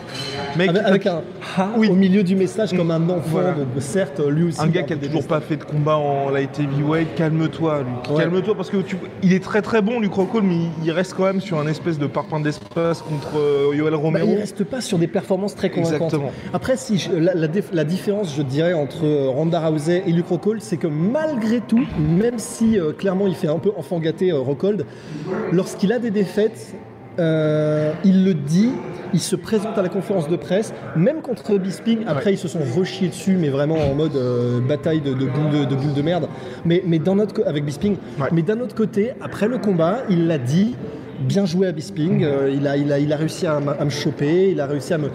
[0.56, 1.22] Avec, avec un
[1.58, 1.90] ha Oui.
[1.90, 3.52] au milieu du message comme un enfant, Voilà.
[3.54, 4.60] donc certes, lui aussi.
[4.62, 8.12] Un gars qui a toujours pas fait de combat en light heavyweight, calme-toi, Luc.
[8.18, 8.24] Ouais.
[8.24, 8.98] Calme-toi parce que tu...
[9.24, 11.98] il est très très bon, Luc Rockhold, mais il reste quand même sur un espèce
[12.00, 14.28] de parpaing d'espace contre Yoel Bah, Romero.
[14.32, 16.02] il reste pas sur des performances très convaincantes.
[16.14, 16.32] Exactement.
[16.54, 20.28] Après, si je- la, la dif- la différence, je dirais, entre Ronda Rousey et Luke
[20.28, 24.40] Rockhold, c'est que malgré tout, même si clairement il fait un peu enfant gâté euh,
[24.40, 24.86] Rockhold,
[25.52, 26.76] lorsqu'il a des défaites,
[27.18, 28.72] euh, il le dit,
[29.14, 32.00] il se présente à la conférence de presse, même contre Bisping.
[32.06, 35.50] Après, ils se sont rechiés dessus, mais vraiment en mode euh, bataille de, de boules
[35.52, 36.28] de, de boules de merde.
[36.64, 37.98] Mais, mais d'un autre avec Bisping.
[38.20, 38.28] Ouais.
[38.32, 40.76] Mais d'un autre côté, après le combat, il l'a dit.
[41.22, 44.52] Bien joué à Bisping, euh, il, a, il, a, il a réussi à me choper,
[44.52, 45.10] il a réussi à me.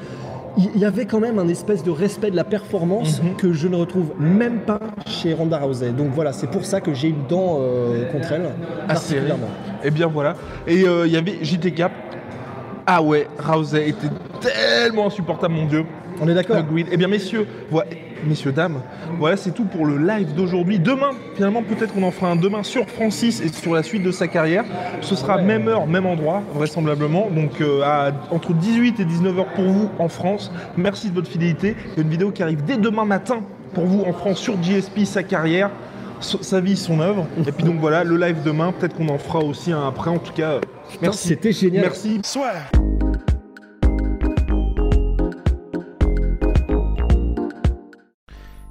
[0.57, 3.35] Il y avait quand même un espèce de respect de la performance Mhm.
[3.37, 5.91] que je ne retrouve même pas chez Ronda Rousey.
[5.91, 8.43] Donc voilà, c'est pour ça que j'ai une dent euh, contre elle,
[8.89, 9.49] Assez particulièrement.
[9.83, 10.37] Et bien voilà.
[10.67, 11.85] Et euh, il y avait JTK.
[12.87, 14.07] Ah ouais, Rousey était
[14.41, 15.85] tellement insupportable, mon dieu.
[16.21, 16.59] On est d'accord.
[16.91, 17.89] Eh bien, messieurs, voilà,
[18.25, 18.81] messieurs, dames,
[19.19, 20.79] voilà, c'est tout pour le live d'aujourd'hui.
[20.79, 24.11] Demain, finalement, peut-être qu'on en fera un demain sur Francis et sur la suite de
[24.13, 24.65] sa carrière.
[25.01, 25.43] Ce sera Ouais.
[25.43, 27.29] même heure, même endroit, vraisemblablement.
[27.31, 30.51] Donc, euh, à- entre 18 et 19h pour vous en France.
[30.77, 31.77] Merci de votre fidélité.
[31.93, 33.41] Il y a une vidéo qui arrive dès demain matin
[33.75, 35.71] pour vous en France sur GSP, sa carrière.
[36.21, 37.27] so- Sa vie, son œuvre.
[37.47, 40.11] Et puis donc voilà, le live demain, peut-être qu'on en fera aussi un après.
[40.11, 40.61] En tout cas,
[41.03, 41.29] merci.
[41.29, 41.83] C'était génial.
[41.83, 42.21] Merci.